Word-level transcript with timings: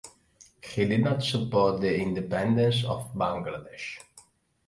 He 0.63 0.85
did 0.85 1.03
not 1.03 1.21
support 1.21 1.79
the 1.79 1.95
independence 1.95 2.83
of 2.85 3.13
Bangladesh. 3.13 3.99